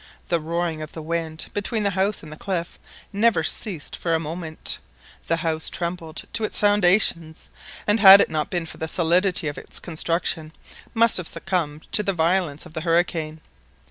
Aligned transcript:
The 0.29 0.39
roaring 0.39 0.81
of 0.81 0.93
the 0.93 1.01
wind 1.03 1.45
between 1.53 1.83
the 1.83 1.91
house 1.91 2.23
and 2.23 2.31
the 2.31 2.35
cliff 2.35 2.79
never 3.13 3.43
ceased 3.43 3.95
for 3.95 4.15
a 4.15 4.19
moment, 4.19 4.79
the 5.27 5.35
house 5.35 5.69
trembled 5.69 6.23
to 6.33 6.43
its 6.43 6.57
foundations, 6.57 7.51
and 7.85 7.99
had 7.99 8.19
it 8.19 8.27
not 8.31 8.49
been 8.49 8.65
for 8.65 8.77
the 8.77 8.87
solidity 8.87 9.47
of 9.47 9.59
its 9.59 9.77
construction, 9.79 10.53
must 10.95 11.17
have 11.17 11.27
succumbed 11.27 11.85
to 11.91 12.01
the 12.01 12.13
violence 12.13 12.65
of 12.65 12.73
the 12.73 12.81
hurricane. 12.81 13.41